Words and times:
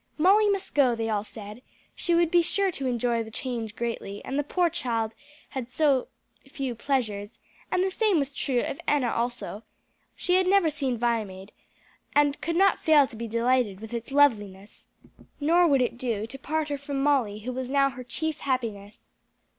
Molly 0.17 0.49
must 0.49 0.73
go, 0.73 0.95
they 0.95 1.09
all 1.09 1.23
said; 1.23 1.61
she 1.93 2.15
would 2.15 2.31
be 2.31 2.41
sure 2.41 2.71
to 2.71 2.87
enjoy 2.87 3.21
the 3.23 3.29
change 3.29 3.75
greatly: 3.75 4.25
and 4.25 4.39
the 4.39 4.43
poor 4.43 4.67
child 4.67 5.13
had 5.49 5.69
so 5.69 6.07
few 6.43 6.73
pleasures; 6.73 7.37
and 7.71 7.83
the 7.83 7.91
same 7.91 8.17
was 8.17 8.33
true 8.33 8.61
of 8.65 8.81
Enna 8.87 9.11
also: 9.11 9.61
she 10.15 10.37
had 10.37 10.47
never 10.47 10.71
seen 10.71 10.97
Viamede, 10.97 11.51
and 12.15 12.41
could 12.41 12.55
not 12.55 12.79
fail 12.79 13.05
to 13.05 13.15
be 13.15 13.27
delighted 13.27 13.79
with 13.79 13.93
its 13.93 14.11
loveliness; 14.11 14.87
nor 15.39 15.67
would 15.67 15.83
it 15.83 15.99
do 15.99 16.25
to 16.25 16.39
part 16.39 16.69
her 16.69 16.79
from 16.79 17.03
Molly, 17.03 17.41
who 17.41 17.53
was 17.53 17.69
now 17.69 17.91
her 17.91 18.03
chief 18.03 18.39
happiness. 18.39 19.13